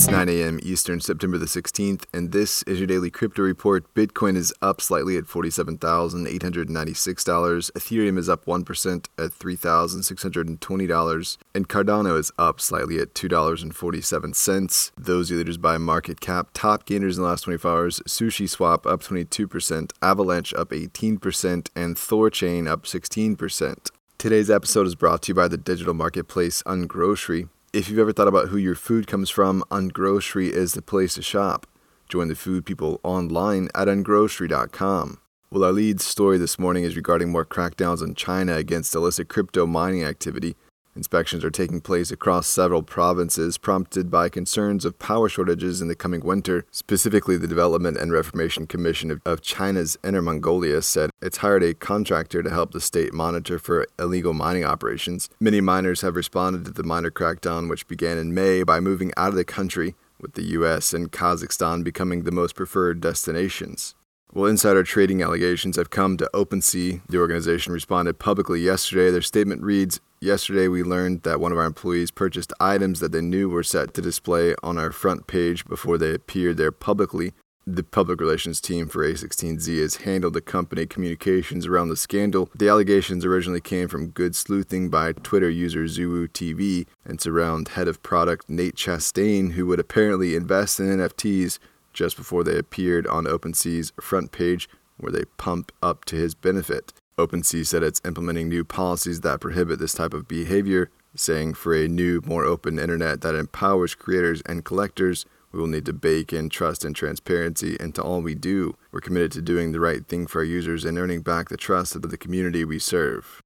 [0.00, 0.58] It's 9 a.m.
[0.62, 3.92] Eastern, September the 16th, and this is your daily crypto report.
[3.92, 7.70] Bitcoin is up slightly at $47,896.
[7.72, 11.36] Ethereum is up 1% at $3,620.
[11.54, 14.90] And Cardano is up slightly at $2.47.
[14.96, 16.48] Those are leaders by market cap.
[16.54, 21.96] Top gainers in the last 24 hours Sushi Swap up 22%, Avalanche up 18%, and
[21.96, 23.90] Thorchain up 16%.
[24.16, 27.50] Today's episode is brought to you by the digital marketplace Ungrocery.
[27.72, 31.22] If you've ever thought about who your food comes from, Ungrocery is the place to
[31.22, 31.68] shop.
[32.08, 35.18] Join the food people online at ungrocery.com.
[35.52, 39.66] Well, our lead story this morning is regarding more crackdowns in China against illicit crypto
[39.66, 40.56] mining activity.
[41.00, 45.94] Inspections are taking place across several provinces, prompted by concerns of power shortages in the
[45.94, 46.66] coming winter.
[46.70, 52.42] Specifically, the Development and Reformation Commission of, China's Inner Mongolia said it's hired a contractor
[52.42, 55.30] to help the state monitor for illegal mining operations.
[55.40, 59.30] Many miners have responded to the miner crackdown, which began in May, by moving out
[59.30, 60.92] of the country, with the U.S.
[60.92, 63.94] and Kazakhstan becoming the most preferred destinations.
[64.34, 67.00] Well, insider trading allegations have come to OpenSea.
[67.08, 69.10] The organization responded publicly yesterday.
[69.10, 73.22] Their statement reads Yesterday, we learned that one of our employees purchased items that they
[73.22, 77.32] knew were set to display on our front page before they appeared there publicly.
[77.66, 82.50] The public relations team for A16Z has handled the company communications around the scandal.
[82.54, 87.88] The allegations originally came from good sleuthing by Twitter user Zuwu TV and surround head
[87.88, 91.58] of product Nate Chastain, who would apparently invest in NFTs
[91.94, 96.92] just before they appeared on OpenSea's front page, where they pump up to his benefit.
[97.26, 101.88] OpenSea said it's implementing new policies that prohibit this type of behavior, saying for a
[101.88, 106.48] new, more open internet that empowers creators and collectors, we will need to bake in
[106.48, 108.76] trust and transparency into all we do.
[108.92, 111.96] We're committed to doing the right thing for our users and earning back the trust
[111.96, 113.42] of the community we serve.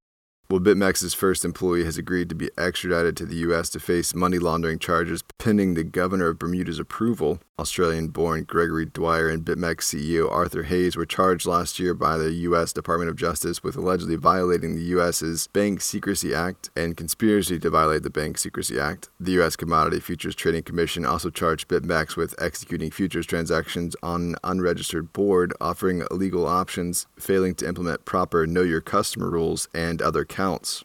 [0.47, 3.67] Well, BitMEX's first employee has agreed to be extradited to the U.S.
[3.71, 7.39] to face money laundering charges pending the governor of Bermuda's approval.
[7.57, 12.31] Australian born Gregory Dwyer and BitMEX CEO Arthur Hayes were charged last year by the
[12.31, 12.73] U.S.
[12.73, 18.03] Department of Justice with allegedly violating the U.S.'s Bank Secrecy Act and conspiracy to violate
[18.03, 19.09] the Bank Secrecy Act.
[19.19, 19.55] The U.S.
[19.55, 25.53] Commodity Futures Trading Commission also charged BitMEX with executing futures transactions on an unregistered board,
[25.59, 30.83] offering illegal options, failing to implement proper Know Your Customer rules, and other counts.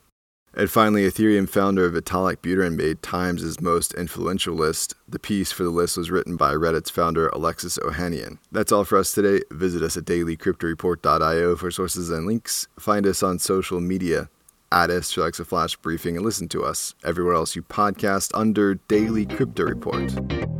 [0.52, 4.94] And finally, Ethereum founder Vitalik Buterin made Times' most influential list.
[5.08, 8.38] The piece for the list was written by Reddit's founder Alexis Ohanian.
[8.50, 9.44] That's all for us today.
[9.52, 12.66] Visit us at dailycryptoreport.io for sources and links.
[12.78, 14.28] Find us on social media.
[14.72, 19.26] at us Alexa Flash Briefing and listen to us everywhere else you podcast under Daily
[19.26, 20.59] Crypto Report.